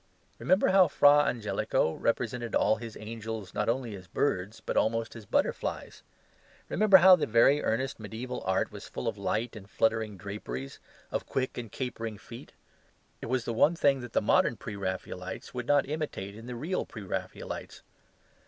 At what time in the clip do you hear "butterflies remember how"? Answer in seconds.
5.27-7.15